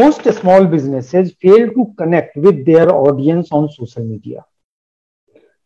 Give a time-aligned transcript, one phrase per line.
[0.00, 4.42] Most small businesses fail to connect with their audience on social media.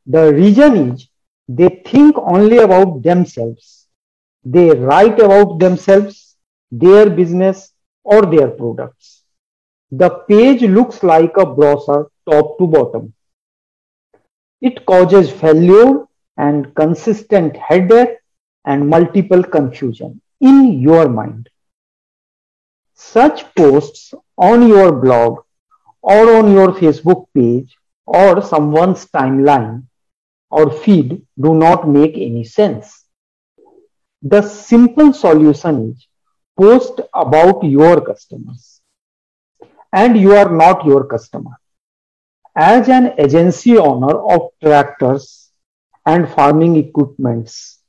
[0.06, 1.09] The reason is
[1.46, 3.86] they think only about themselves.
[4.45, 6.36] They write about themselves,
[6.73, 9.23] their business, or their products.
[9.93, 13.14] The page looks like a brochure top to bottom.
[14.61, 16.04] It causes failure
[16.36, 18.16] and consistent headache
[18.64, 21.48] and multiple confusion in your mind.
[22.96, 25.41] Such posts on your blog
[26.00, 29.84] or on your Facebook page or someone's timeline
[30.50, 33.04] or feed do not make any sense.
[34.23, 36.06] The simple solution is
[36.59, 38.80] post about your customers
[39.92, 41.52] and you are not your customer.
[42.56, 45.51] As an agency owner of tractors
[46.06, 47.80] and farming equipments,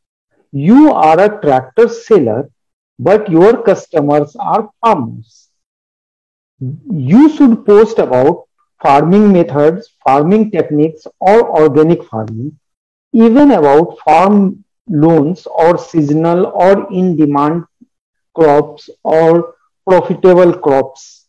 [0.51, 2.49] you are a tractor seller,
[2.99, 5.49] but your customers are farmers.
[6.59, 8.47] You should post about
[8.81, 12.59] farming methods, farming techniques, or organic farming,
[13.13, 17.65] even about farm loans or seasonal or in demand
[18.35, 19.55] crops or
[19.87, 21.25] profitable crops.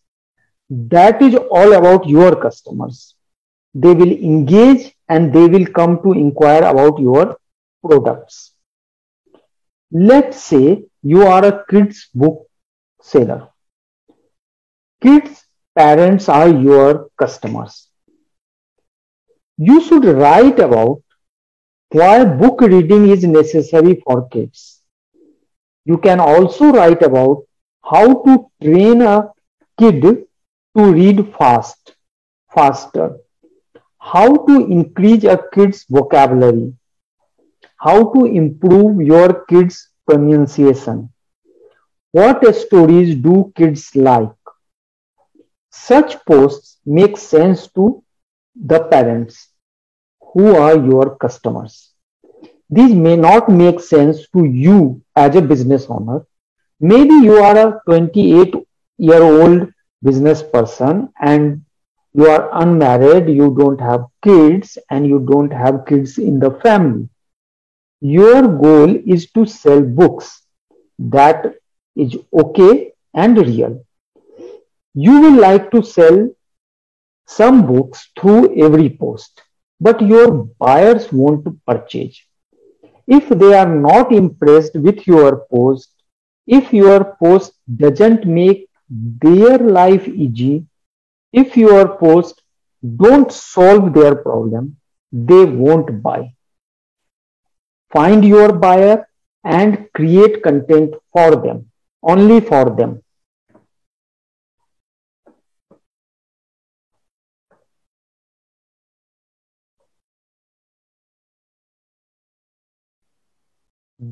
[0.70, 3.14] That is all about your customers
[3.74, 7.36] they will engage and they will come to inquire about your
[7.84, 8.52] products.
[9.90, 12.46] Let's say you are a kids book
[13.00, 13.48] seller.
[15.02, 15.44] Kids
[15.76, 17.88] parents are your customers.
[19.56, 21.02] You should write about
[21.90, 24.82] why book reading is necessary for kids.
[25.84, 27.44] You can also write about
[27.82, 29.30] how to train a
[29.78, 31.94] kid to read fast,
[32.54, 33.18] faster
[33.98, 36.72] how to increase a kid's vocabulary,
[37.78, 41.12] how to improve your kid's pronunciation,
[42.12, 44.30] what stories do kids like.
[45.70, 48.02] Such posts make sense to
[48.56, 49.48] the parents
[50.32, 51.92] who are your customers.
[52.70, 56.26] These may not make sense to you as a business owner.
[56.80, 58.54] Maybe you are a 28
[58.98, 59.72] year old
[60.02, 61.64] business person and
[62.14, 67.08] you are unmarried, you don't have kids, and you don't have kids in the family.
[68.00, 70.42] Your goal is to sell books.
[70.98, 71.54] That
[71.96, 73.84] is okay and real.
[74.94, 76.28] You will like to sell
[77.26, 79.42] some books through every post,
[79.80, 82.20] but your buyers want to purchase.
[83.06, 85.90] If they are not impressed with your post,
[86.46, 90.66] if your post doesn't make their life easy,
[91.32, 92.42] if your post
[92.96, 94.76] don't solve their problem,
[95.12, 96.32] they won't buy.
[97.92, 99.08] Find your buyer
[99.44, 101.70] and create content for them,
[102.02, 103.02] only for them.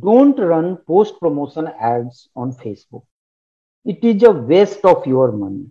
[0.00, 3.04] Don't run post promotion ads on Facebook.
[3.84, 5.70] It is a waste of your money.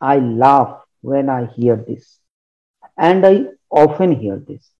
[0.00, 2.20] I laugh when I hear this.
[2.96, 4.70] And I often hear this.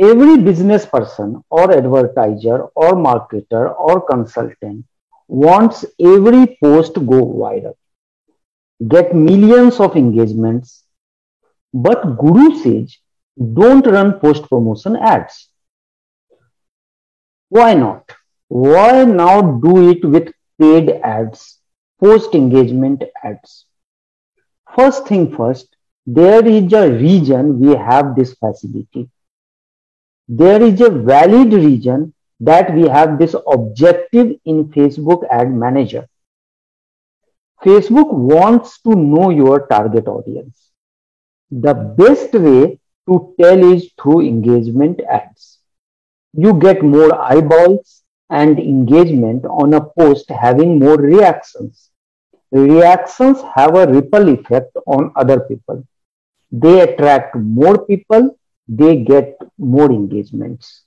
[0.00, 4.86] Every business person or advertiser or marketer or consultant
[5.28, 7.74] wants every post go viral,
[8.88, 10.84] get millions of engagements.
[11.74, 12.96] But Guru says,
[13.52, 15.50] don't run post promotion ads.
[17.50, 18.10] Why not?
[18.48, 21.58] Why now do it with paid ads,
[22.00, 23.66] post engagement ads?
[24.74, 29.10] First thing first, there is a reason we have this facility.
[30.30, 36.06] There is a valid reason that we have this objective in Facebook Ad Manager.
[37.64, 40.70] Facebook wants to know your target audience.
[41.50, 45.58] The best way to tell is through engagement ads.
[46.32, 51.90] You get more eyeballs and engagement on a post having more reactions
[52.52, 55.86] reactions have a ripple effect on other people.
[56.50, 58.38] They attract more people,
[58.70, 60.84] they get more engagements.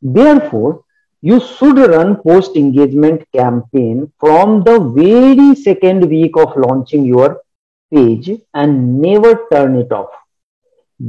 [0.00, 0.84] Therefore,
[1.20, 7.42] you should run post engagement campaign from the very second week of launching your
[7.92, 10.10] page and never turn it off.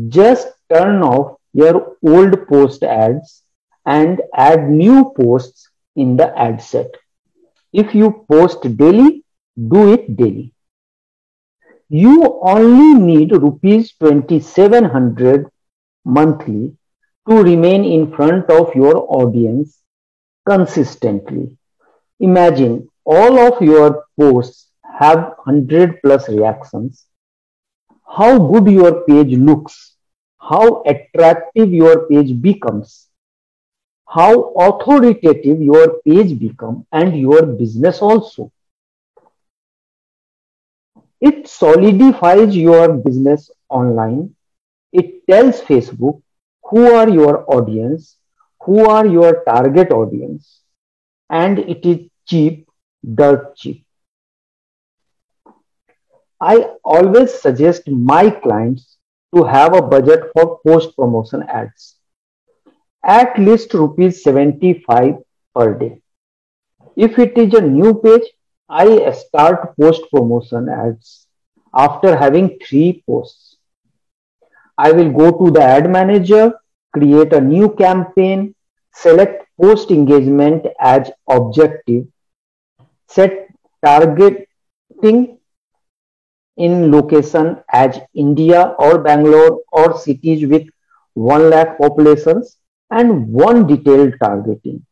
[0.10, 3.44] Just turn off your old post ads
[3.86, 6.92] and add new posts in the ad set.
[7.72, 9.24] If you post daily,
[9.56, 10.54] do it daily.
[11.90, 15.48] You only need rupees 2700
[16.06, 16.76] monthly
[17.28, 19.80] to remain in front of your audience
[20.46, 21.58] consistently.
[22.20, 27.06] Imagine all of your posts have 100 plus reactions,
[28.06, 29.96] how good your page looks,
[30.40, 33.08] how attractive your page becomes,
[34.08, 38.52] how authoritative your page become and your business also.
[41.20, 44.36] It solidifies your business online.
[44.94, 46.22] It tells Facebook
[46.64, 48.18] who are your audience,
[48.62, 50.62] who are your target audience,
[51.30, 52.70] and it is cheap,
[53.16, 53.86] dirt cheap.
[56.40, 58.98] I always suggest my clients
[59.36, 61.96] to have a budget for post promotion ads.
[63.04, 65.16] At least rupees 75
[65.56, 66.02] per day.
[66.96, 68.30] If it is a new page,
[68.70, 71.28] I start post promotion ads
[71.74, 73.53] after having three posts.
[74.78, 76.54] I will go to the ad manager,
[76.94, 78.56] create a new campaign,
[78.94, 82.06] select post engagement as objective,
[83.08, 83.48] set
[83.84, 85.38] targeting
[86.58, 90.68] in location as India or Bangalore or cities with
[91.14, 92.58] 1 lakh populations
[92.90, 94.86] and one detailed targeting.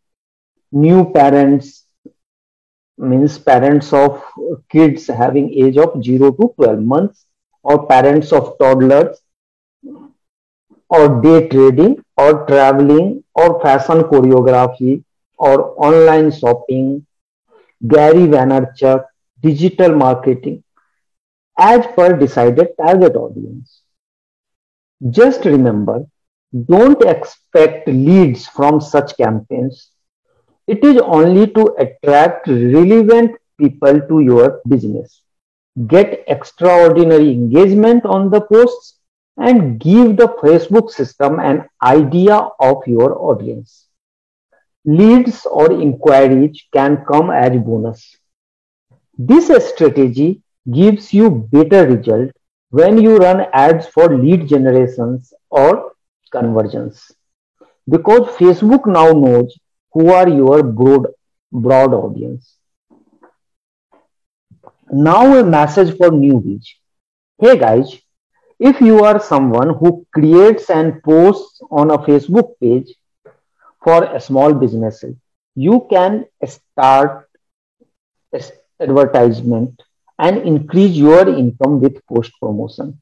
[0.72, 1.86] New parents
[2.98, 4.24] means parents of
[4.70, 7.26] kids having age of 0 to 12 months
[7.64, 9.22] or parents of toddlers
[10.92, 15.02] और day trading और travelling और fashion choreography
[15.40, 17.00] और online shopping
[17.82, 18.28] Gary
[18.78, 19.08] Vaynerchuk
[19.44, 20.58] digital marketing
[21.58, 23.82] as पर decided target audience
[25.02, 26.06] just remember
[26.54, 29.90] don't expect leads from such campaigns
[30.68, 35.22] it is only to attract relevant people to your business
[35.78, 36.14] get
[36.84, 38.96] extraordinary engagement on the post
[39.38, 43.88] and give the Facebook system an idea of your audience.
[44.86, 48.16] Leads or inquiries can come as a bonus.
[49.18, 50.42] This strategy
[50.72, 52.32] gives you better result
[52.70, 55.92] when you run ads for lead generations or
[56.32, 57.12] conversions
[57.88, 59.58] because Facebook now knows
[59.94, 61.08] who are your broad,
[61.52, 62.56] broad audience.
[64.92, 66.66] Now a message for newbies.
[67.40, 68.00] Hey guys,
[68.70, 72.94] if you are someone who creates and posts on a Facebook page
[73.84, 75.16] for a small businesses,
[75.56, 77.28] you can start
[78.80, 79.82] advertisement
[80.20, 83.02] and increase your income with post promotion.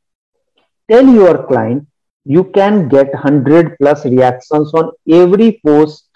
[0.89, 1.87] Tell your client
[2.23, 6.07] you can get 100 plus reactions on every post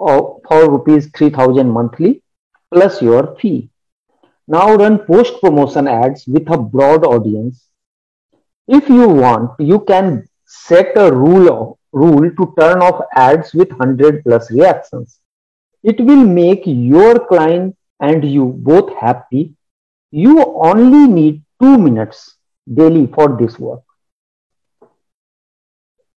[0.00, 2.24] of, for rupees 3000 monthly
[2.72, 3.70] plus your fee.
[4.48, 7.68] Now run post promotion ads with a broad audience
[8.66, 13.70] if you want, you can set a rule of, rule to turn off ads with
[13.70, 15.20] 100 plus reactions.
[15.82, 19.54] It will make your client and you both happy.
[20.10, 22.36] You only need two minutes
[22.72, 23.82] daily for this work.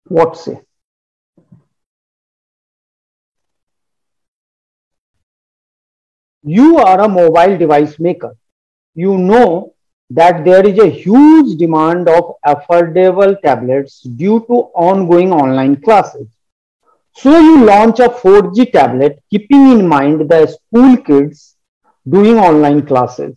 [0.04, 0.60] What say?
[6.42, 8.34] You are a mobile device maker.
[8.94, 9.74] You know
[10.10, 16.26] that there is a huge demand of affordable tablets due to ongoing online classes.
[17.14, 21.56] So you launch a 4G tablet keeping in mind the school kids
[22.08, 23.36] doing online classes.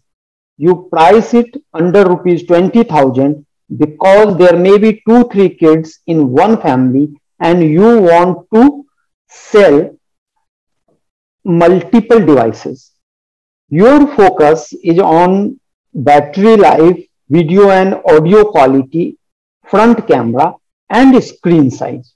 [0.57, 3.45] You price it under rupees 20,000
[3.77, 8.85] because there may be two, three kids in one family and you want to
[9.27, 9.97] sell
[11.43, 12.91] multiple devices.
[13.69, 15.59] Your focus is on
[15.93, 16.97] battery life,
[17.29, 19.17] video and audio quality,
[19.65, 20.55] front camera
[20.89, 22.13] and screen size.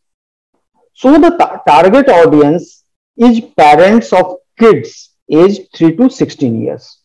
[0.93, 1.31] So the
[1.67, 2.83] target audience
[3.17, 6.99] is parents of kids aged 3 to 16 years.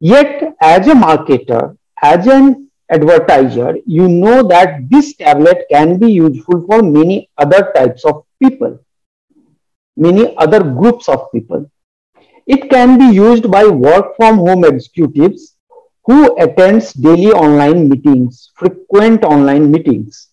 [0.00, 6.66] Yet as a marketer, as an advertiser, you know that this tablet can be useful
[6.66, 8.78] for many other types of people,
[9.96, 11.70] many other groups of people.
[12.46, 15.55] It can be used by work from home executives
[16.06, 20.28] who attends daily online meetings, frequent online meetings.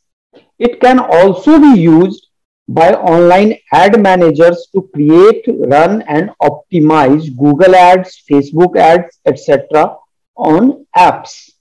[0.59, 2.27] It can also be used
[2.67, 9.97] by online ad managers to create, run and optimize Google ads, Facebook ads, etc.
[10.35, 11.51] on apps.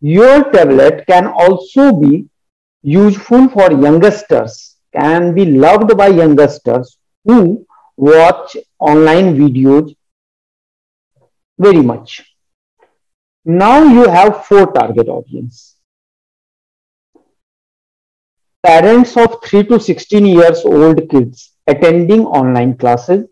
[0.00, 2.26] Your tablet can also be
[2.82, 9.94] useful for youngsters, can be loved by youngsters who watch online videos
[11.58, 12.29] very much.
[13.50, 15.74] Now you have four target audience.
[18.62, 23.26] Parents of 3 to 16 years old kids attending online classes.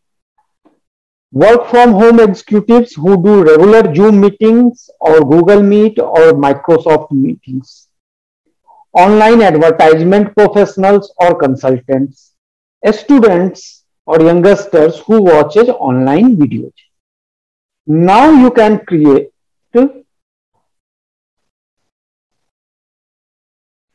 [1.30, 7.88] work from home executives who do regular Zoom meetings or Google Meet or Microsoft meetings,
[8.92, 12.32] online advertisement professionals or consultants,
[12.90, 16.72] students or youngsters who watches online videos.
[17.86, 19.28] Now you can create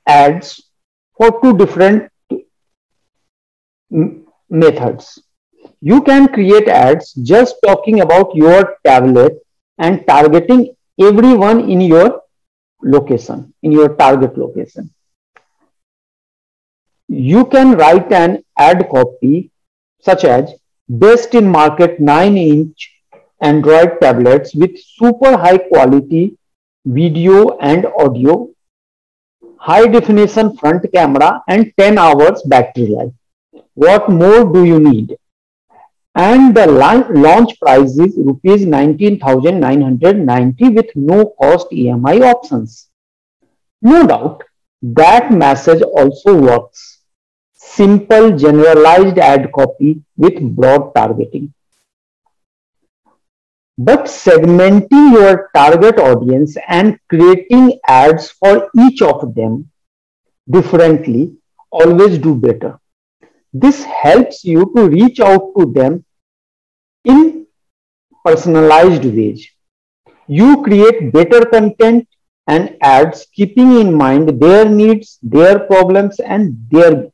[0.07, 0.61] ads
[1.17, 2.11] for two different
[4.49, 5.21] methods.
[5.81, 9.37] You can create ads just talking about your tablet
[9.77, 12.21] and targeting everyone in your
[12.81, 14.89] location, in your target location.
[17.07, 19.51] You can write an ad copy
[20.01, 20.53] such as
[20.89, 22.89] best in market 9 inch
[23.41, 26.37] Android tablets with super high quality
[26.85, 28.49] video and audio,
[29.65, 33.13] high definition front camera and 10 hours battery life.
[33.75, 35.15] What more do you need?
[36.15, 42.89] And the launch price is rupees 19,990 with no cost EMI options.
[43.81, 44.43] No doubt
[44.81, 46.99] that message also works.
[47.53, 51.53] Simple generalized ad copy with broad targeting.
[53.77, 59.71] But segmenting your target audience and creating ads for each of them
[60.49, 61.35] differently
[61.71, 62.79] always do better.
[63.51, 66.05] This helps you to reach out to them
[67.03, 67.47] in
[68.25, 69.47] personalized ways.
[70.27, 72.07] You create better content
[72.47, 77.07] and ads keeping in mind their needs, their problems, and their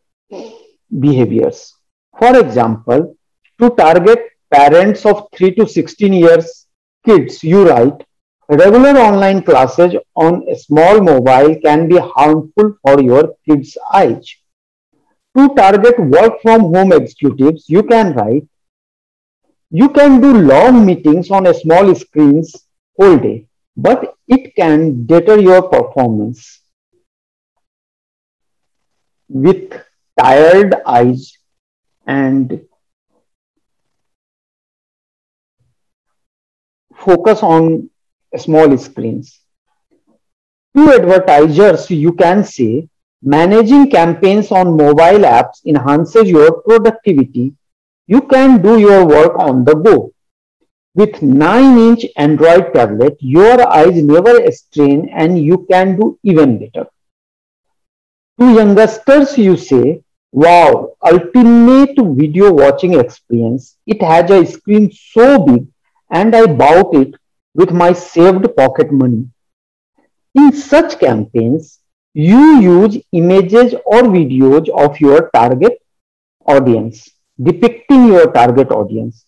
[0.99, 1.75] behaviors.
[2.17, 3.15] For example,
[3.61, 6.67] to target parents of 3 to 16 years
[7.05, 8.03] kids, you write,
[8.49, 14.27] regular online classes on a small mobile can be harmful for your kids' eyes.
[15.37, 18.47] To target work from home executives, you can write,
[19.69, 22.55] you can do long meetings on a small screens
[22.97, 26.61] whole day, but it can deter your performance.
[29.29, 29.79] With
[30.19, 31.37] tired eyes
[32.07, 32.65] and
[36.99, 37.89] focus on
[38.37, 39.39] small screens.
[40.75, 42.87] To advertisers, you can say
[43.21, 47.53] Managing campaigns on mobile apps enhances your productivity.
[48.07, 50.13] You can do your work on the go.
[50.95, 56.87] With 9-inch Android tablet, your eyes never strain and you can do even better.
[58.39, 60.01] To youngsters, you say,
[60.31, 63.75] wow, ultimate video watching experience.
[63.85, 65.67] It has a screen so big
[66.11, 67.15] and I bought it
[67.53, 69.27] with my saved pocket money.
[70.35, 71.79] In such campaigns,
[72.13, 75.81] you use images or videos of your target
[76.45, 77.09] audience,
[77.41, 79.25] depicting your target audience.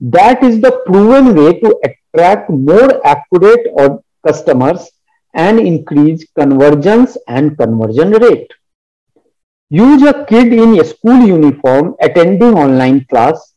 [0.00, 3.66] That is the proven way to attract more accurate
[4.26, 4.90] customers
[5.34, 8.50] and increase conversions and conversion rate.
[9.70, 13.49] Use a kid in a school uniform attending online class.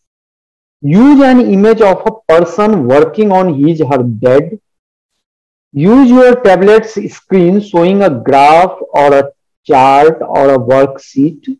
[0.83, 4.59] Use an image of a person working on his her bed
[5.75, 9.31] Use your tablet's screen showing a graph or a
[9.65, 11.57] chart or a worksheet.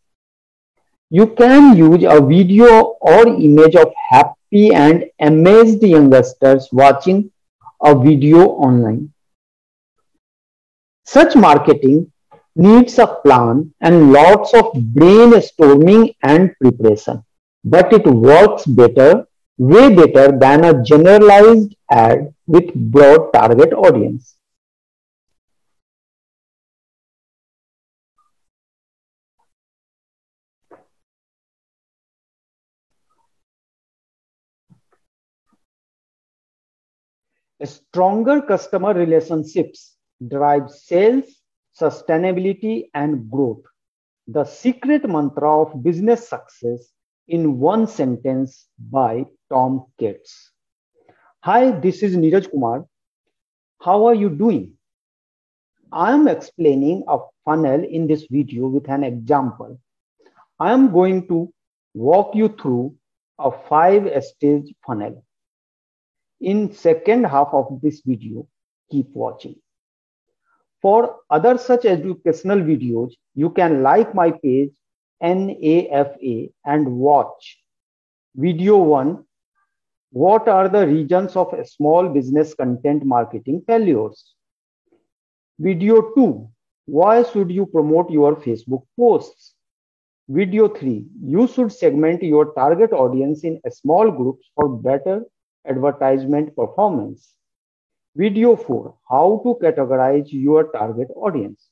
[1.10, 7.32] You can use a video or image of happy and amazed youngsters watching
[7.82, 9.12] a video online.
[11.06, 12.12] Such marketing
[12.56, 17.26] needs a plan and lots of brainstorming and preparation,
[17.64, 19.26] but it works better
[19.58, 24.36] way better than a generalized ad with broad target audience.
[37.64, 39.96] Stronger customer relationships
[40.28, 41.24] drive sales,
[41.80, 43.64] sustainability, and growth.
[44.28, 46.92] The secret mantra of business success
[47.28, 50.52] in one sentence by Tom Katz.
[51.42, 52.86] Hi, this is Neeraj Kumar.
[53.82, 54.74] How are you doing?
[55.92, 59.80] I am explaining a funnel in this video with an example.
[60.60, 61.54] I am going to
[61.94, 62.96] walk you through
[63.40, 65.24] a five stage funnel.
[66.42, 68.48] In second half of this video,
[68.92, 69.56] keep watching.
[70.82, 74.72] For other such educational videos, you can like my page
[75.22, 77.60] NAFA and watch.
[78.36, 79.24] Video 1
[80.12, 84.34] What are the regions of small business content marketing failures?
[85.60, 86.50] Video 2
[86.86, 89.56] Why should you promote your Facebook posts?
[90.30, 91.06] Video 3.
[91.22, 95.26] You should segment your target audience in small groups for better
[95.68, 97.36] advertisement performance.
[98.16, 98.96] Video 4.
[99.10, 101.68] How to categorize your target audience.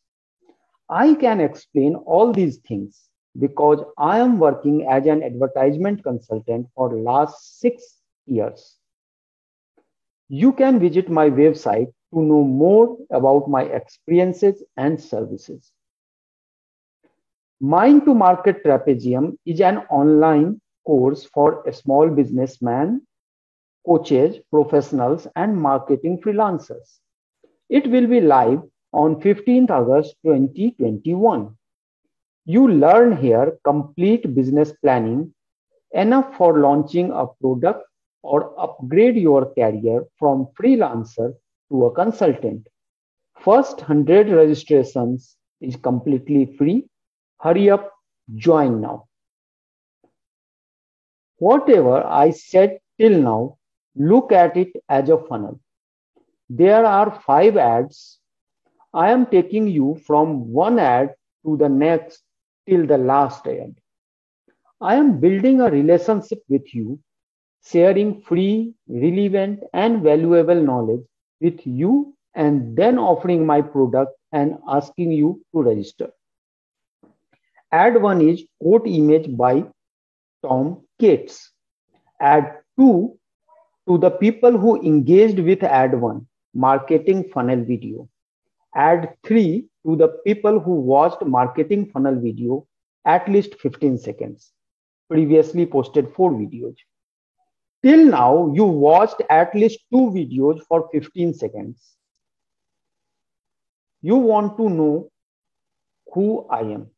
[0.90, 3.08] I can explain all these things
[3.38, 8.78] because I am working as an advertisement consultant for last six years.
[10.30, 15.72] You can visit my website to know more about my experiences and services.
[17.60, 23.06] Mind to Market Trapezium is an online course for small businessmen,
[23.86, 27.00] coaches, professionals, and marketing freelancers.
[27.70, 28.62] It will be live
[28.94, 31.56] on 15th August 2021.
[32.46, 35.34] You learn here complete business planning
[35.92, 37.84] enough for launching a product
[38.24, 41.34] or upgrade your career from freelancer
[41.70, 42.68] to a consultant.
[43.40, 46.88] First 100 registrations is completely free.
[47.40, 47.92] Hurry up,
[48.36, 49.08] join now.
[51.38, 53.58] Whatever I said till now,
[53.96, 55.60] look at it as a funnel.
[56.50, 58.20] There are five ads.
[58.94, 62.24] I am taking you from one ad to the next
[62.68, 63.76] till the last ad.
[64.80, 67.00] I am building a relationship with you,
[67.66, 71.04] sharing free, relevant, and valuable knowledge
[71.40, 76.10] with you and then offering my product and asking you to register.
[77.72, 79.64] Ad 1 is quote image by
[80.44, 81.52] Tom Cates.
[82.20, 83.18] Ad 2
[83.88, 88.10] to the people who engaged with ad 1 marketing funnel video.
[88.76, 92.66] Ad 3 to the people who watched marketing funnel video
[93.06, 94.52] at least 15 seconds.
[95.10, 96.76] Previously posted four videos.
[97.84, 101.96] Till now, you watched at least two videos for 15 seconds.
[104.02, 105.12] You want to know
[106.14, 106.92] who I am.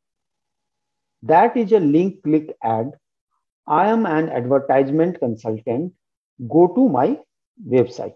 [1.22, 2.92] That is a link click ad.
[3.66, 5.94] I am an advertisement consultant.
[6.50, 7.20] Go to my
[7.66, 8.16] website.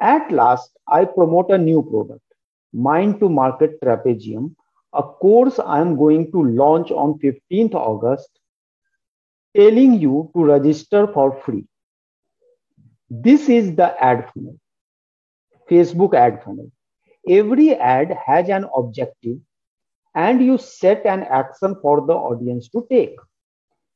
[0.00, 2.25] At last, I promote a new product,
[2.72, 4.54] Mind to Market Trapezium,
[4.92, 8.28] a course I am going to launch on 15th August
[9.56, 11.64] telling you to register for free.
[13.08, 14.58] This is the ad funnel,
[15.70, 16.70] Facebook ad funnel.
[17.28, 19.38] Every ad has an objective
[20.14, 23.16] and you set an action for the audience to take.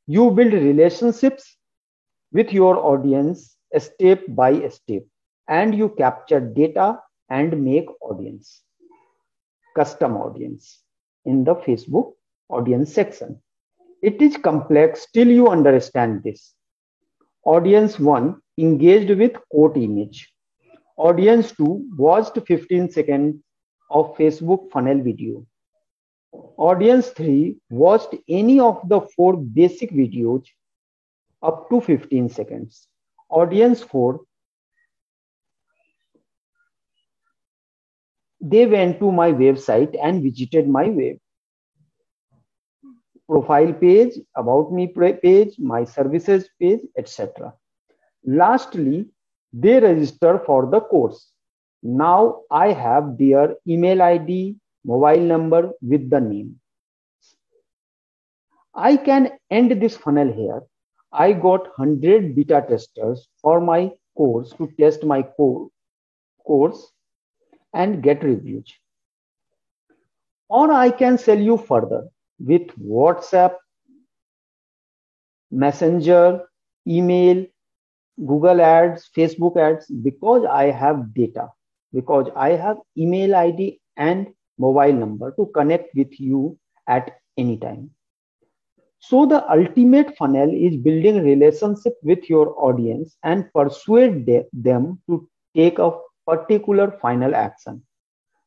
[0.07, 1.57] You build relationships
[2.31, 5.03] with your audience step by step
[5.47, 6.99] and you capture data
[7.31, 8.61] and make audience,
[9.75, 10.81] custom audience
[11.25, 12.13] in the Facebook
[12.49, 13.41] audience section.
[14.01, 16.53] It is complex till you understand this.
[17.45, 20.33] Audience 1 engaged with quote image.
[20.97, 23.37] Audience 2 watched 15 seconds
[23.89, 25.45] of Facebook funnel video.
[26.57, 30.45] Audience 3 watched any of the four basic videos
[31.41, 32.87] up to 15 seconds.
[33.29, 34.19] Audience 4
[38.41, 41.17] they went to my website and visited my web
[43.31, 47.53] profile page, about me page, my services page, etc.
[48.25, 49.07] Lastly,
[49.53, 51.31] they register for the course.
[51.81, 56.59] Now I have their email ID, mobile number with the name.
[58.75, 60.61] I can end this funnel here.
[61.13, 66.91] I got 100 beta testers for my course to test my course
[67.73, 68.71] and get reviews.
[70.49, 73.55] Or I can sell you further with WhatsApp,
[75.51, 76.41] Messenger,
[76.87, 77.45] email,
[78.25, 81.49] Google ads, Facebook ads, because I have data,
[81.93, 86.57] because I have email ID and mobile number to connect with you
[86.87, 87.91] at any time.
[88.99, 95.79] So the ultimate funnel is building relationship with your audience and persuade them to take
[95.79, 95.91] a
[96.27, 97.83] particular final action,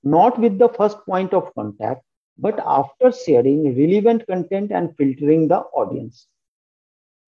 [0.02, 2.02] not with the first point of contact,
[2.38, 6.26] but after sharing relevant content and filtering the audience.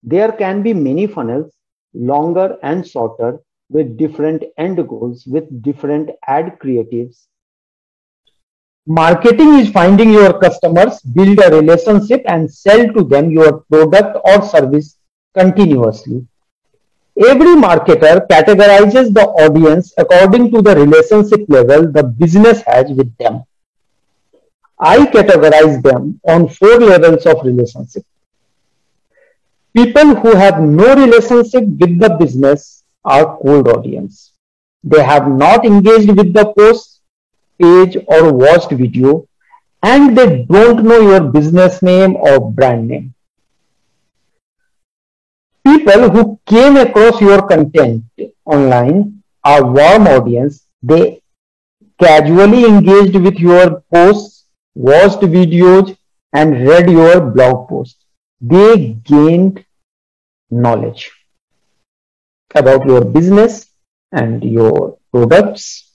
[0.03, 1.53] There can be many funnels,
[1.93, 7.25] longer and shorter, with different end goals, with different ad creatives.
[8.85, 14.41] Marketing is finding your customers, build a relationship, and sell to them your product or
[14.41, 14.97] service
[15.37, 16.25] continuously.
[17.19, 23.43] Every marketer categorizes the audience according to the relationship level the business has with them.
[24.79, 28.05] I categorize them on four levels of relationship.
[29.73, 34.33] People who have no relationship with the business are cold audience.
[34.83, 37.01] They have not engaged with the post,
[37.59, 39.27] page or watched video
[39.81, 43.13] and they don't know your business name or brand name.
[45.67, 48.05] People who came across your content
[48.45, 50.65] online are warm audience.
[50.81, 51.21] They
[52.01, 55.97] casually engaged with your posts, watched videos,
[56.31, 58.05] and read your blog posts.
[58.39, 59.65] They gained
[60.49, 61.11] knowledge
[62.55, 63.65] about your business
[64.13, 65.91] and your products.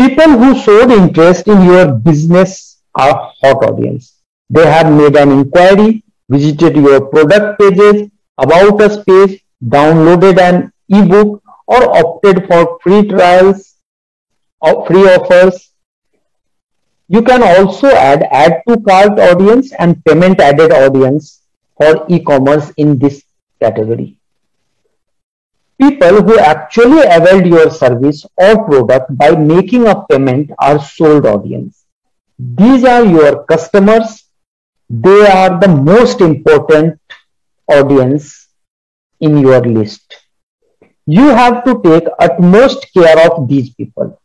[0.00, 4.14] People who showed interest in your business are hot audience.
[4.48, 11.42] They have made an inquiry, visited your product pages, about us page, downloaded an ebook
[11.66, 13.74] or opted for free trials
[14.60, 15.72] or free offers.
[17.08, 21.42] You can also add add to cart audience and payment added audience
[21.76, 23.22] for e-commerce in this
[23.60, 24.16] category.
[25.80, 31.84] People who actually availed your service or product by making a payment are sold audience.
[32.38, 34.24] These are your customers.
[34.88, 36.98] They are the most important
[37.68, 38.48] audience
[39.20, 40.16] in your list.
[41.06, 44.20] You have to take utmost care of these people.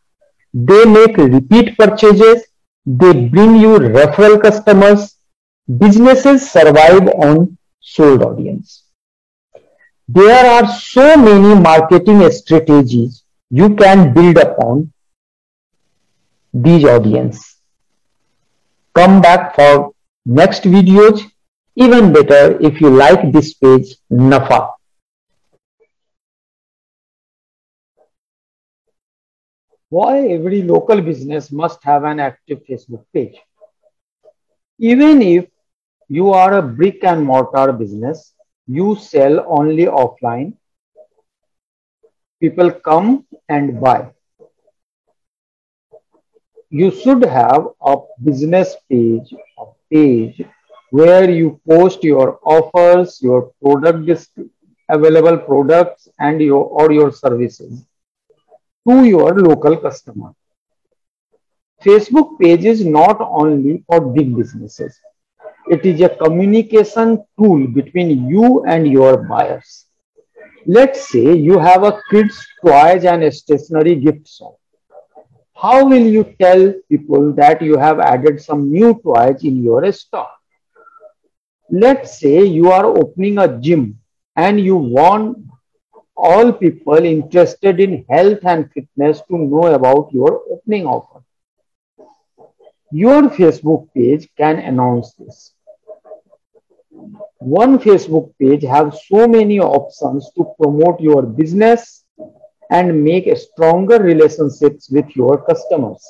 [0.53, 2.43] They make repeat purchases.
[2.85, 5.15] They bring you referral customers.
[5.77, 8.83] Businesses survive on sold audience.
[10.07, 14.91] There are so many marketing strategies you can build upon
[16.53, 17.57] these audience.
[18.93, 19.93] Come back for
[20.25, 21.30] next videos.
[21.75, 24.73] Even better if you like this page, Nafa.
[29.87, 33.37] Why every local business must have an active Facebook page?
[34.79, 35.45] Even if
[36.09, 38.33] you are a brick and mortar business,
[38.67, 40.53] you sell only offline.
[42.41, 44.11] People come and buy.
[46.69, 50.41] You should have a business page, a page
[50.91, 54.29] where you post your offers, your product
[54.89, 57.85] available products and your or your services
[58.87, 60.33] to your local customer.
[61.83, 64.99] Facebook page is not only for big businesses.
[65.69, 69.85] It is a communication tool between you and your buyers.
[70.65, 74.57] Let's say you have a kids toys and a stationery gift shop.
[75.55, 80.27] How will you tell people that you have added some new toys in your store?
[81.71, 83.99] Let's say you are opening a gym
[84.35, 85.37] and you want
[86.15, 91.23] all people interested in health and fitness to know about your opening offer.
[92.91, 95.53] Your Facebook page can announce this
[97.41, 102.03] one Facebook page have so many options to promote your business
[102.69, 106.05] and make stronger relationships with your customers.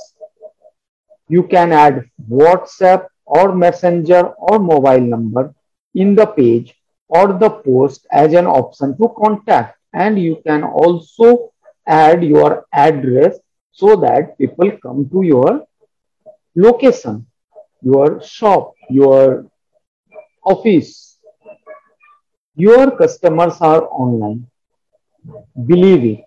[1.30, 5.54] You can add WhatsApp or Messenger or mobile number
[5.96, 6.76] in the page
[7.08, 11.52] or the post as an option to contact and you can also
[11.86, 13.38] add your address
[13.72, 15.66] so that people come to your
[16.56, 17.26] location,
[17.82, 19.46] your shop, your
[20.46, 21.20] office,
[22.56, 24.48] your customers are online.
[25.66, 26.26] Believe it.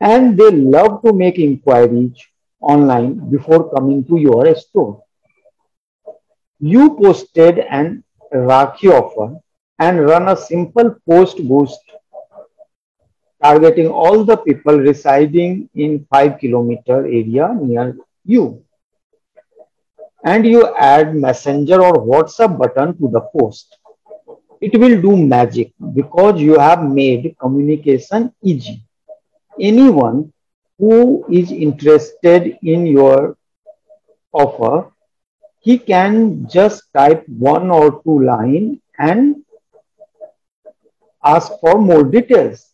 [0.00, 2.16] And they love to make inquiries
[2.60, 5.02] online before coming to your store.
[6.62, 9.38] You posted an Rakhi offer
[9.78, 11.80] and run a simple post boost
[13.42, 18.64] targeting all the people residing in 5 kilometer area near you.
[20.24, 23.76] And you add messenger or WhatsApp button to the post
[24.66, 28.80] it will do magic because you have made communication easy.
[29.60, 30.32] Anyone
[30.78, 33.36] who is interested in your
[34.32, 34.91] offer,
[35.62, 39.44] he can just type one or two line and
[41.24, 42.70] ask for more details.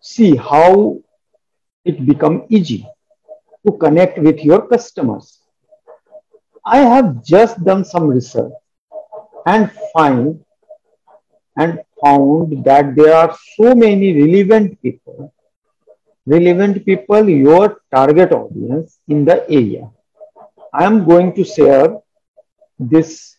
[0.00, 0.98] See how
[1.84, 2.86] it become easy
[3.66, 5.40] to connect with your customers.
[6.64, 8.52] I have just done some research
[9.46, 10.44] and find
[11.56, 15.33] and found that there are so many relevant people,
[16.26, 19.90] relevant people, your target audience in the area.
[20.72, 21.96] I am going to share
[22.78, 23.36] this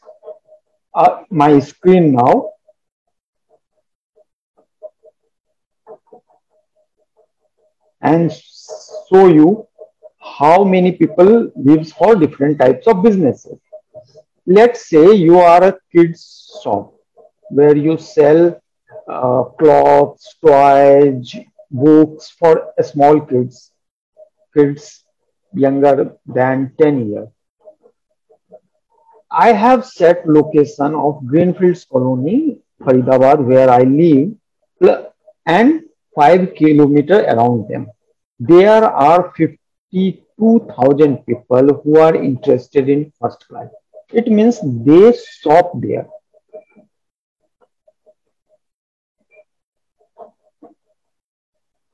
[0.93, 2.51] uh, my screen now.
[8.01, 8.31] and
[9.09, 9.67] show you
[10.37, 13.57] how many people lives for different types of businesses.
[14.45, 16.93] Let's say you are a kids shop
[17.49, 18.61] where you sell
[19.09, 21.35] uh, clothes, toys,
[21.71, 23.71] books for small kids,
[24.55, 25.03] kids
[25.53, 27.29] younger than 10 years.
[29.31, 34.31] I have set location of Greenfields Colony, Faridabad, where I live,
[35.45, 35.83] and
[36.15, 37.87] 5 kilometer around them.
[38.39, 43.69] There are 52,000 people who are interested in FirstCry.
[44.13, 46.07] It means they shop there.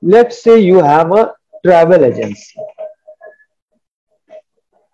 [0.02, 1.34] Let's say you have a
[1.64, 2.60] travel agency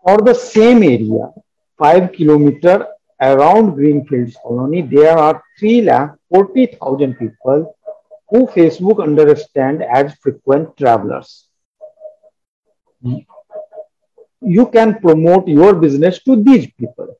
[0.08, 1.30] for the same area,
[1.78, 2.86] 5 kilometer
[3.20, 7.74] around Greenfields Colony, there are 3 lakh 40,000 people
[8.30, 11.48] who Facebook understand as frequent travelers.
[14.40, 17.14] You can promote your business to these people.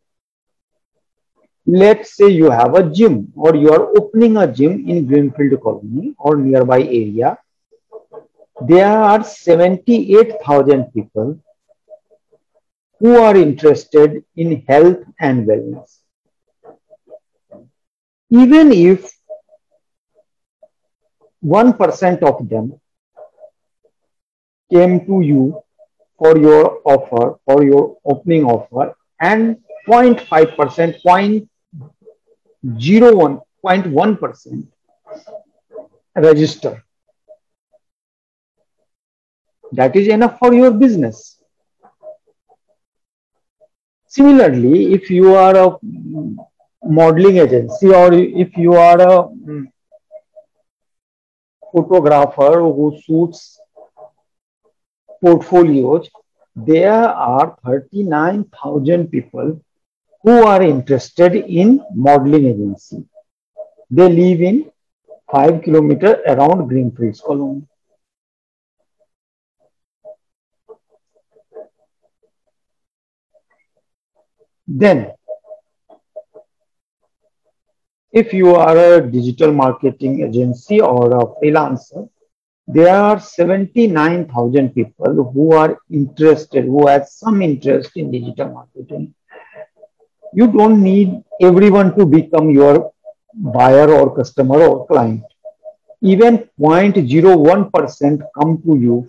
[1.66, 6.14] Let's say you have a gym or you are opening a gym in Greenfield Colony
[6.18, 7.36] or nearby area
[8.60, 11.38] there are 78,000 people
[12.98, 15.98] who are interested in health and wellness.
[18.30, 19.12] Even if
[21.44, 22.80] 1% of them
[24.72, 25.62] came to you
[26.18, 31.48] for your offer, for your opening offer, and 0.5%, 0.01,
[32.64, 34.66] 0.1%
[36.16, 36.84] register
[39.72, 41.38] that is enough for your business.
[44.06, 45.78] Similarly, if you are a
[46.84, 49.64] modeling agency or if you are a hmm,
[51.72, 53.60] photographer who shoots
[55.22, 56.08] portfolios,
[56.56, 59.60] there are 39,000 people
[60.22, 63.04] who are interested in modeling agency.
[63.90, 64.70] They live in
[65.30, 67.62] 5 kilometer around Greenfields Colony.
[74.70, 75.12] Then,
[78.12, 82.10] if you are a digital marketing agency or a freelancer,
[82.66, 89.14] there are 79,000 people who are interested, who have some interest in digital marketing.
[90.34, 92.92] You don't need everyone to become your
[93.32, 95.24] buyer or customer or client.
[96.02, 99.08] Even 0.01% come to you,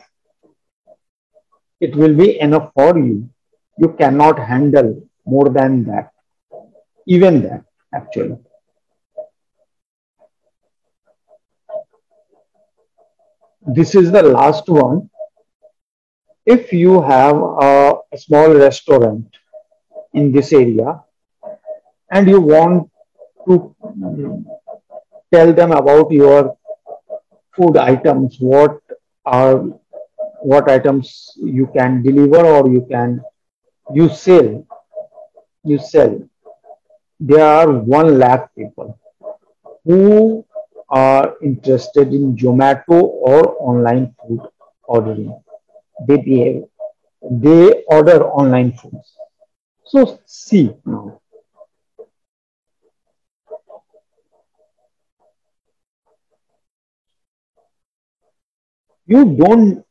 [1.81, 3.29] it will be enough for you.
[3.77, 6.11] You cannot handle more than that,
[7.07, 7.63] even that
[7.93, 8.37] actually.
[13.67, 15.09] This is the last one.
[16.45, 19.27] If you have a, a small restaurant
[20.13, 21.03] in this area
[22.11, 22.89] and you want
[23.47, 23.75] to
[25.31, 26.57] tell them about your
[27.55, 28.79] food items, what
[29.25, 29.57] are
[30.41, 33.21] what items you can deliver or you can
[33.93, 34.65] you sell
[35.63, 36.21] you sell,
[37.19, 38.99] there are 1 lakh people
[39.83, 40.45] who
[40.89, 44.41] are interested in Zomato or online food
[44.83, 45.41] ordering.
[46.07, 46.63] They behave,
[47.29, 49.13] they order online foods.
[49.85, 51.21] So see now.
[59.05, 59.83] You don't,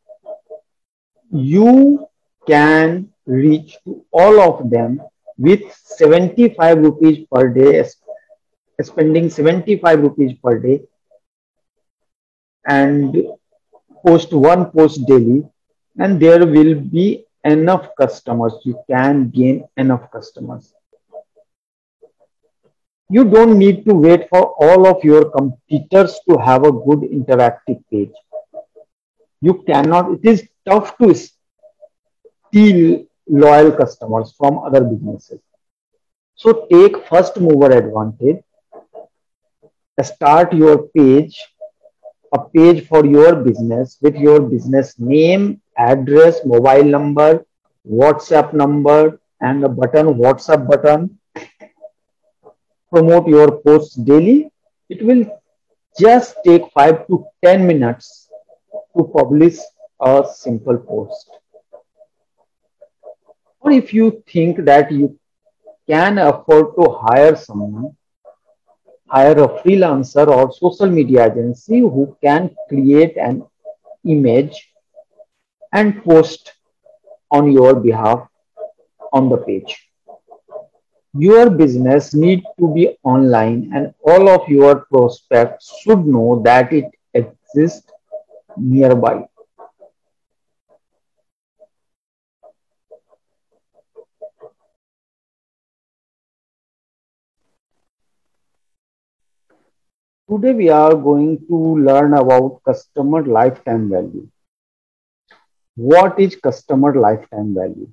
[1.31, 2.07] you
[2.47, 5.03] can reach to all of them
[5.39, 7.89] with 75 rupees per day,
[8.83, 10.83] spending 75 rupees per day
[12.67, 13.17] and
[14.07, 15.43] post one post daily
[15.99, 18.55] and there will be enough customers.
[18.65, 20.75] You can gain enough customers.
[23.11, 27.83] You don't need to wait for all of your competitors to have a good interactive
[27.91, 28.13] page.
[29.41, 35.41] You cannot, it is tough to steal loyal customers from other businesses.
[36.35, 38.43] So take first mover advantage.
[40.01, 41.45] Start your page,
[42.33, 47.45] a page for your business with your business name, address, mobile number,
[47.85, 51.19] WhatsApp number, and a button, WhatsApp button.
[52.93, 54.51] Promote your posts daily.
[54.89, 55.27] It will
[55.99, 58.31] just take 5 to 10 minutes
[58.97, 59.59] to publish
[60.01, 61.31] a simple post
[63.73, 65.19] if you think that you
[65.89, 67.97] can afford to hire someone,
[69.09, 73.45] hire a freelancer or social media agency who can create an
[74.05, 74.71] image
[75.73, 76.53] and post
[77.31, 78.29] on your behalf
[79.13, 79.89] on the page.
[81.15, 86.91] Your business need to be online and all of your prospects should know that it
[87.15, 87.91] exists
[88.57, 89.25] nearby.
[100.31, 104.29] Today we are going to learn about customer lifetime value.
[105.75, 107.89] What is customer lifetime value?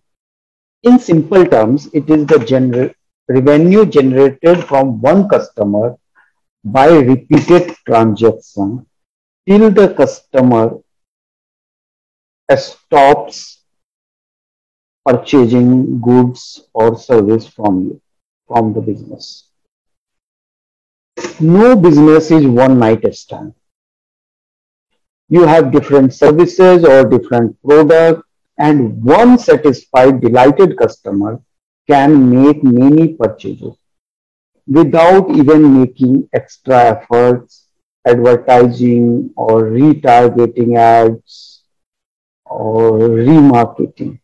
[0.84, 2.94] In simple terms, it is the gener
[3.30, 5.96] revenue generated from one customer
[6.66, 8.86] by repeated transaction
[9.48, 10.78] till the customer
[12.58, 13.64] stops
[15.06, 18.02] purchasing goods or service from you,
[18.46, 19.46] from the business.
[21.40, 23.54] No business is one night stand.
[25.28, 28.24] You have different services or different products
[28.58, 31.42] and one satisfied, delighted customer
[31.88, 33.76] can make many purchases
[34.68, 37.68] without even making extra efforts,
[38.06, 41.64] advertising or retargeting ads
[42.46, 44.20] or remarketing.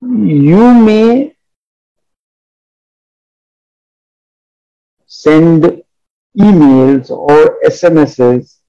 [0.00, 1.31] You may
[5.12, 5.82] send
[6.38, 8.60] emails or SMSs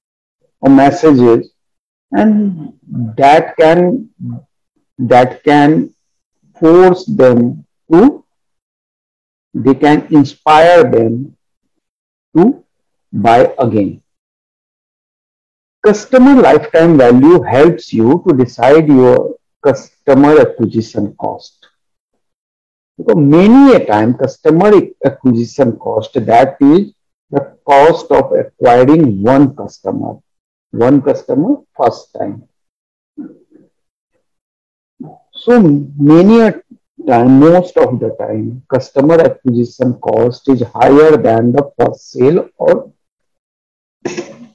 [0.60, 1.52] or messages
[2.12, 2.74] and
[3.16, 4.10] that can
[4.98, 5.94] that can
[6.60, 8.22] force them to
[9.54, 11.34] they can inspire them
[12.36, 12.62] to
[13.12, 14.02] buy again.
[15.86, 21.68] Customer lifetime value helps you to decide your customer acquisition cost
[22.96, 24.70] because many a time customer
[25.04, 26.92] acquisition cost that is
[27.30, 30.14] the cost of acquiring one customer,
[30.70, 32.48] one customer first time.
[35.34, 36.62] So many a
[37.06, 42.92] time, most of the time, customer acquisition cost is higher than the first sale or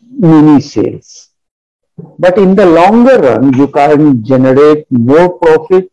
[0.09, 1.29] mini sales.
[2.17, 5.91] But in the longer run, you can generate more profit.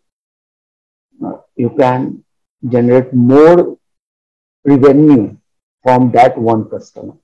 [1.57, 2.25] You can
[2.69, 3.77] generate more
[4.65, 5.37] revenue
[5.83, 7.15] from that one customer.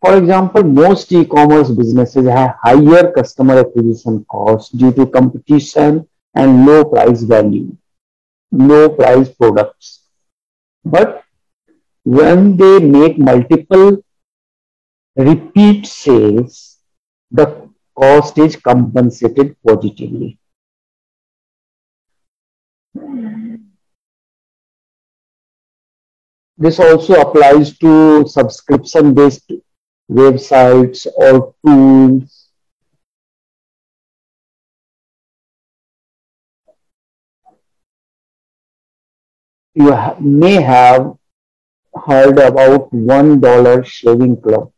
[0.00, 6.84] For example, most e-commerce businesses have higher customer acquisition costs due to competition and low
[6.84, 7.76] price value,
[8.52, 10.00] low price products.
[10.84, 11.24] But
[12.04, 14.04] when they make multiple
[15.16, 16.78] repeat sales,
[17.30, 20.38] the cost is compensated positively.
[26.56, 29.52] This also applies to subscription-based
[30.10, 32.48] websites or tools.
[39.74, 41.16] You ha may have
[42.06, 44.70] heard about $1 shaving club.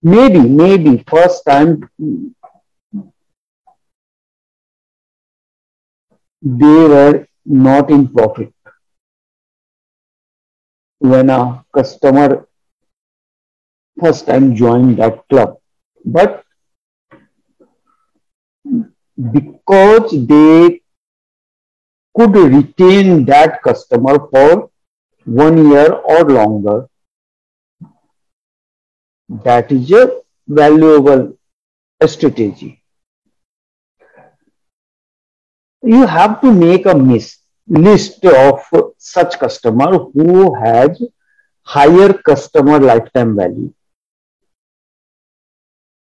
[0.00, 1.90] Maybe, maybe first time
[6.40, 8.52] they were not in profit
[10.98, 12.46] when a customer
[14.00, 15.56] first time joined that club.
[16.04, 16.44] But
[19.32, 20.82] because they
[22.16, 24.70] could retain that customer for
[25.24, 26.88] one year or longer,
[29.28, 31.36] that is a valuable
[32.06, 32.82] strategy.
[35.82, 36.94] You have to make a
[37.68, 38.60] list of
[39.06, 41.02] such customer who has
[41.62, 43.72] higher customer lifetime value.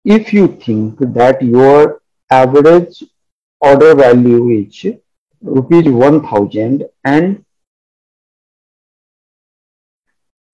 [0.05, 3.03] If you think that your average
[3.61, 4.85] order value is
[5.41, 7.45] rupees 1000 and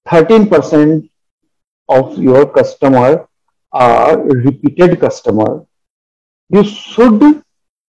[0.08, 1.10] 13%
[1.88, 3.28] of your customer
[3.72, 5.66] are repeated customer,
[6.50, 7.44] you should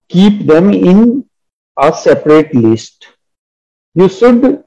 [0.09, 1.25] keep them in
[1.79, 3.07] a separate list.
[3.95, 4.65] You should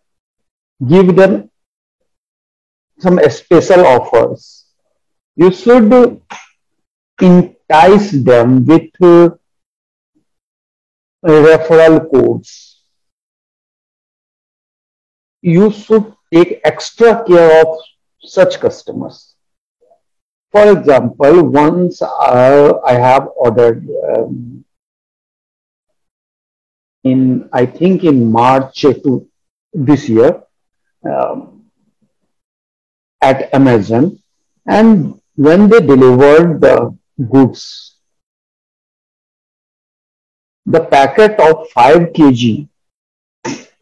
[0.85, 1.49] give them
[2.99, 4.65] some special offers.
[5.35, 6.21] You should
[7.21, 9.29] entice them with uh,
[11.25, 12.81] referral codes.
[15.41, 17.77] You should take extra care of
[18.21, 19.35] such customers.
[20.51, 24.62] For example, once uh, I have ordered um,
[27.03, 29.27] in I think in March to
[29.73, 30.43] this year
[31.05, 31.65] um,
[33.21, 34.19] at Amazon,
[34.65, 36.97] and when they delivered the
[37.29, 37.97] goods,
[40.65, 42.69] the packet of 5 kg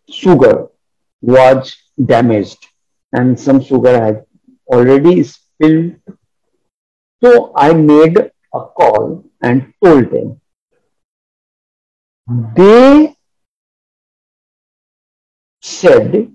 [0.09, 0.67] sugar
[1.21, 2.65] was damaged
[3.13, 4.25] and some sugar had
[4.67, 5.95] already spilled.
[7.23, 10.40] So I made a call and told them
[12.27, 13.15] they
[15.61, 16.31] said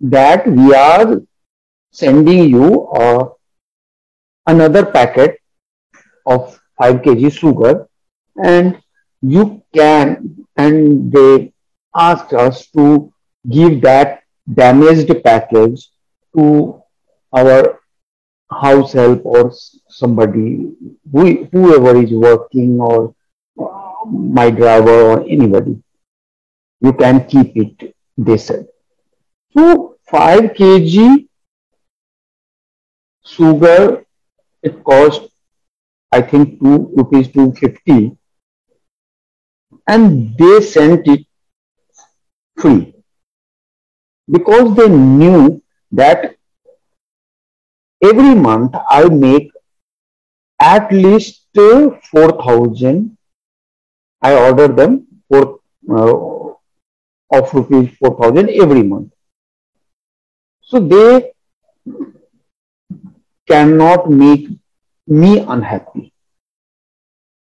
[0.00, 1.20] that we are
[1.92, 3.28] sending you uh,
[4.46, 5.38] another packet
[6.26, 7.88] of 5 kg sugar
[8.42, 8.78] and
[9.20, 11.52] you can and they
[11.94, 13.12] asked us to
[13.48, 14.22] give that
[14.54, 15.90] damaged package
[16.36, 16.82] to
[17.32, 17.80] our
[18.50, 19.52] house help or
[19.88, 20.72] somebody
[21.10, 23.14] who, whoever is working or
[24.06, 25.82] my driver or anybody.
[26.80, 28.66] You can keep it they said.
[29.56, 31.26] So 5 kg
[33.24, 34.04] sugar
[34.62, 35.22] it cost
[36.10, 38.16] I think 2 rupees 250
[39.86, 41.26] and they sent it
[42.58, 42.94] free.
[44.30, 46.36] Because they knew that
[48.02, 49.50] every month I make
[50.60, 53.16] at least 4000
[54.22, 55.60] I order them for
[55.90, 59.12] uh, of rupees 4000 every month.
[60.62, 61.32] So they
[63.48, 64.48] cannot make
[65.06, 66.12] me unhappy.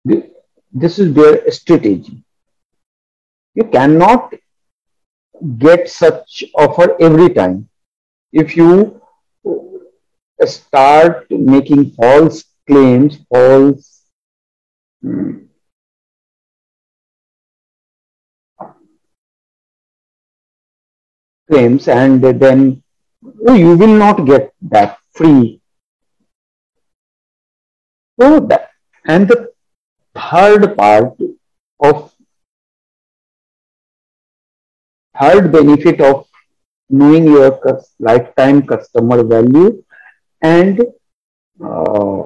[0.05, 2.25] This is their strategy.
[3.55, 4.35] You cannot
[5.59, 7.69] get such offer every time.
[8.33, 9.01] If you
[10.47, 14.03] start making false claims false
[15.05, 15.49] um,
[21.51, 22.83] claims and then
[23.23, 25.61] you will not get that free.
[28.21, 28.71] So that
[29.07, 29.53] and the
[30.15, 31.15] third part
[31.81, 32.13] of
[35.19, 36.27] third benefit of
[36.89, 37.59] knowing your
[37.99, 39.83] lifetime customer value
[40.43, 40.83] and
[41.65, 42.25] uh,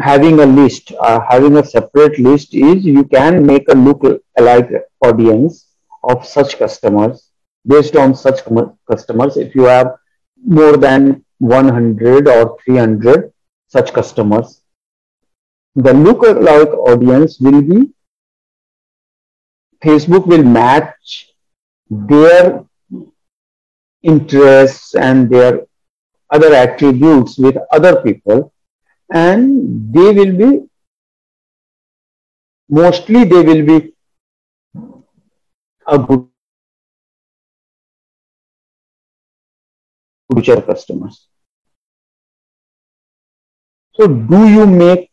[0.00, 4.04] having a list, uh, having a separate list is you can make a look
[4.36, 4.70] alike
[5.02, 5.66] audience
[6.02, 7.27] of such customers
[7.66, 8.40] based on such
[8.90, 9.36] customers.
[9.36, 9.96] If you have
[10.44, 13.32] more than 100 or 300
[13.68, 14.62] such customers,
[15.74, 17.92] the look-alike audience will be
[19.82, 21.32] Facebook will match
[21.88, 22.64] their
[24.02, 25.66] interests and their
[26.30, 28.52] other attributes with other people
[29.12, 30.68] and they will be
[32.68, 33.94] mostly they will be
[35.86, 36.27] a good
[40.32, 41.26] future customers.
[43.94, 45.10] So do you make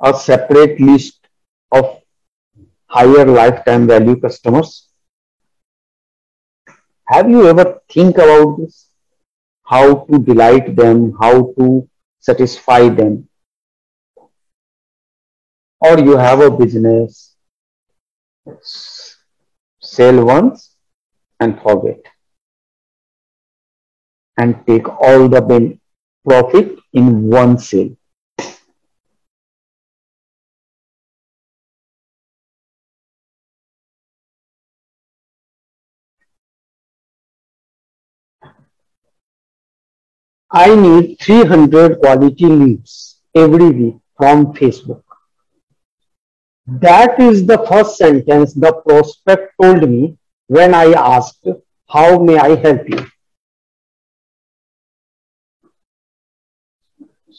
[0.00, 1.18] a separate list
[1.72, 2.00] of
[2.86, 4.88] higher lifetime value customers?
[7.06, 8.88] Have you ever think about this?
[9.64, 13.28] How to delight them, how to satisfy them?
[15.80, 17.36] Or you have a business,
[19.80, 20.76] sell once
[21.40, 22.13] and forget
[24.36, 25.78] and take all the
[26.24, 27.96] profit in one sale.
[40.50, 45.02] I need 300 quality leads every week from Facebook.
[46.66, 50.16] That is the first sentence the prospect told me
[50.46, 51.46] when I asked,
[51.88, 53.04] How may I help you?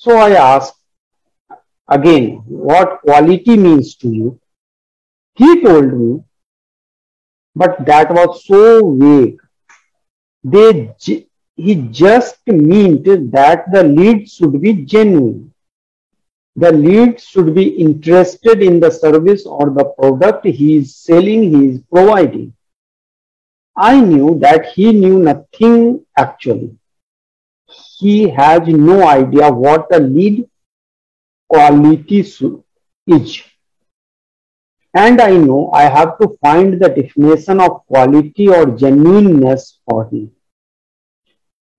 [0.06, 0.76] So I asked
[1.90, 4.40] again, What quality means to you?
[5.34, 6.24] He told me,
[7.56, 9.40] but that was so vague.
[10.44, 10.94] They
[11.56, 15.52] he just meant that the lead should be genuine.
[16.56, 21.68] The lead should be interested in the service or the product he is selling, he
[21.70, 22.54] is providing.
[23.76, 26.78] I knew that he knew nothing actually.
[27.98, 30.50] He has no idea what the lead
[31.48, 33.44] quality is.
[34.94, 40.32] And I know I have to find the definition of quality or genuineness for him.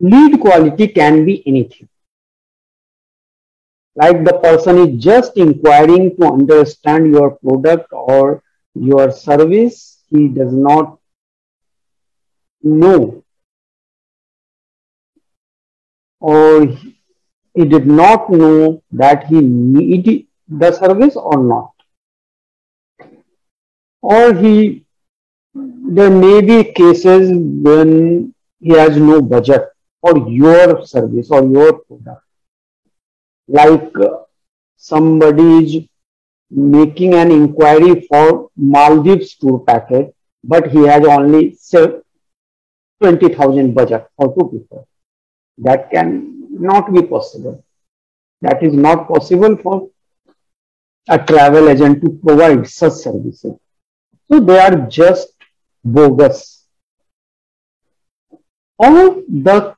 [0.00, 1.88] Lead quality can be anything.
[3.94, 8.42] Like the person is just inquiring to understand your product or
[8.74, 10.02] your service.
[10.10, 10.98] He does not
[12.62, 13.24] know
[16.20, 16.66] or
[17.54, 21.72] he did not know that he needed the service or not.
[24.02, 24.84] Or he,
[25.54, 29.68] there may be cases when he has no budget
[30.00, 32.22] for your service or your product.
[33.48, 34.18] Like uh,
[34.76, 35.88] somebody is
[36.50, 40.12] making an inquiry for Maldives tour package,
[40.44, 41.56] but he has only
[43.00, 44.86] 20,000 budget for two people.
[45.58, 47.64] That can not be possible.
[48.42, 49.88] That is not possible for
[51.08, 53.56] a travel agent to provide such services.
[54.28, 55.32] So they are just
[55.84, 56.64] bogus.
[58.78, 59.74] Or the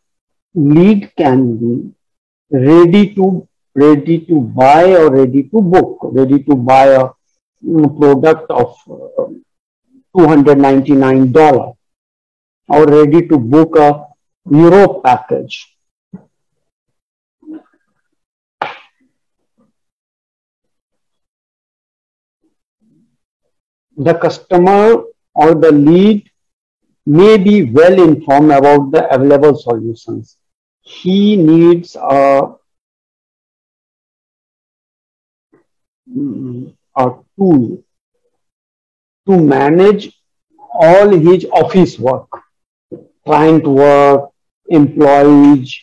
[0.54, 1.92] lead can be
[2.50, 7.08] ready to ready to buy or ready to book, ready to buy a
[7.62, 9.26] product of uh,
[10.16, 11.76] $299
[12.68, 14.07] or ready to book a
[14.50, 15.74] Europe package.
[23.96, 25.02] The customer
[25.34, 26.30] or the lead
[27.04, 30.36] may be well informed about the available solutions.
[30.82, 32.54] He needs a,
[36.96, 37.82] a tool
[39.26, 40.12] to manage
[40.72, 42.28] all his office work,
[43.24, 44.30] client work,
[44.68, 45.80] employees,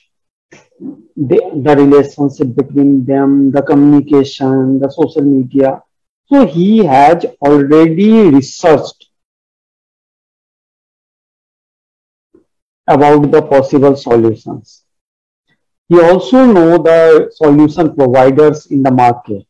[1.16, 5.82] the, the relationship between them, the communication, the social media.
[6.28, 9.10] So he has already researched
[12.88, 14.84] about the possible solutions.
[15.88, 19.46] He also know the solution providers in the market.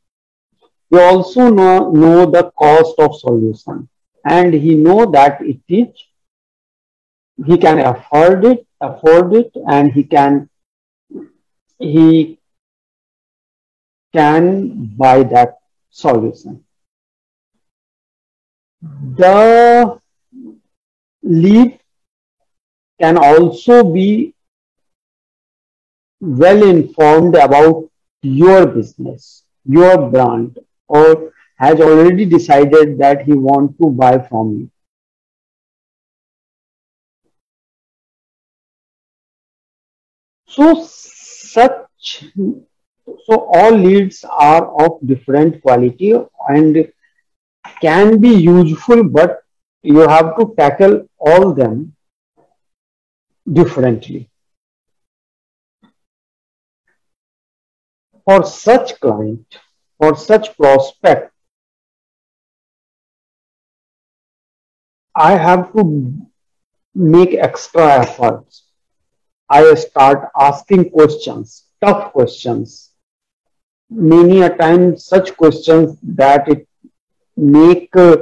[0.90, 3.90] He also know, know the cost of solution
[4.26, 5.88] and he know that it is
[7.46, 10.50] he can afford it afford it and he can
[11.80, 12.40] he
[14.14, 15.58] can buy that
[15.90, 16.64] solution
[19.18, 20.00] the
[21.24, 21.80] lead
[23.00, 24.34] can also be
[26.22, 27.90] well informed about
[28.22, 34.72] your business your brand or has already decided that he wants to buy from you.
[40.56, 42.24] So such,
[43.26, 46.14] so all leads are of different quality
[46.48, 46.92] and
[47.82, 49.44] can be useful, but
[49.84, 51.94] you have to tackle all them
[53.52, 54.30] differently.
[58.24, 59.60] For such client,
[59.98, 61.34] for such prospect,
[65.14, 66.14] I have to
[66.94, 68.65] make extra efforts.
[69.50, 72.92] I start asking questions, tough questions.
[73.90, 76.68] Many a time such questions that it
[77.38, 78.18] make uh,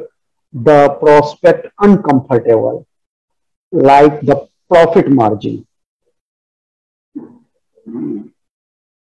[0.52, 2.86] the prospect uncomfortable,
[3.72, 5.66] like the profit margin,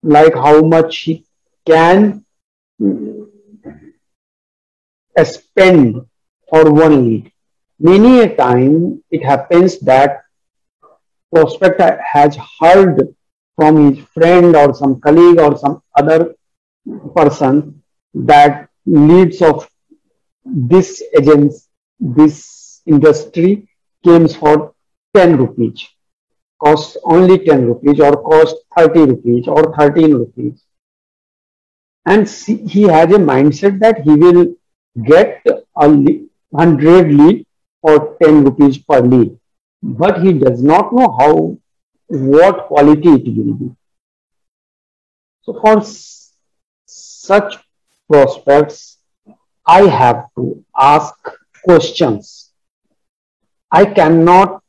[0.02, 1.24] like how much he
[1.66, 2.24] can
[5.24, 6.06] spend
[6.48, 7.32] for one lead
[7.82, 10.21] many a time it happens that
[11.32, 11.80] prospect
[12.12, 13.14] has heard
[13.56, 16.34] from his friend or some colleague or some other
[17.16, 17.82] person
[18.14, 19.68] that leads of
[20.44, 21.68] this agents
[22.00, 23.68] this industry
[24.04, 24.74] comes for
[25.14, 25.86] 10 rupees
[26.64, 30.64] costs only 10 rupees or cost 30 rupees or 13 rupees
[32.06, 34.54] and he has a mindset that he will
[35.06, 35.88] get a
[36.50, 37.46] 100 lead
[37.82, 39.38] or 10 rupees per lead.
[39.82, 41.58] But he does not know how,
[42.08, 43.70] what quality it will be.
[45.42, 45.82] So for
[46.86, 47.56] such
[48.08, 48.98] prospects,
[49.66, 51.14] I have to ask
[51.64, 52.50] questions.
[53.70, 54.62] I cannot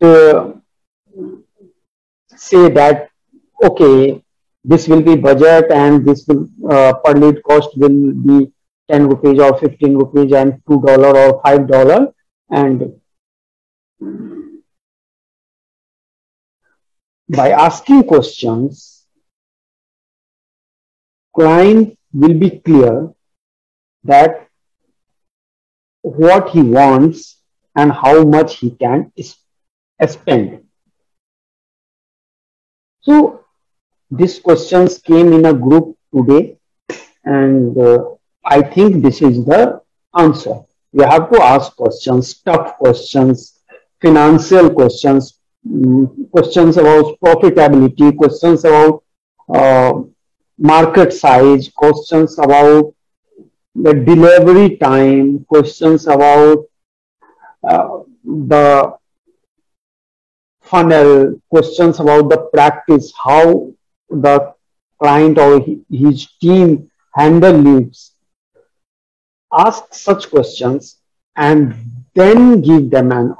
[0.00, 0.52] uh,
[2.36, 3.10] say that,
[3.64, 4.22] okay,
[4.64, 8.52] this will be budget and this will uh, per lead cost will be
[8.90, 12.12] 10 rupees or 15 rupees and 2 dollar or 5 dollar
[12.50, 12.92] and
[17.28, 19.06] by asking questions
[21.34, 23.12] client will be clear
[24.04, 24.48] that
[26.02, 27.42] what he wants
[27.76, 29.12] and how much he can
[30.06, 30.64] spend
[33.00, 33.44] so
[34.10, 36.58] these questions came in a group today
[37.24, 38.04] and uh,
[38.44, 39.82] I think this is the
[40.16, 40.60] answer.
[40.92, 43.57] You have to ask questions, tough questions,
[44.00, 49.02] financial questions, um, questions about profitability, questions about
[49.52, 49.92] uh,
[50.58, 52.94] market size, questions about
[53.74, 56.64] the delivery time, questions about
[57.68, 58.94] uh, the
[60.60, 63.72] funnel, questions about the practice, how
[64.10, 64.54] the
[65.00, 68.14] client or his team handle leads,
[69.52, 70.96] ask such questions
[71.36, 71.74] and
[72.14, 73.34] then give them an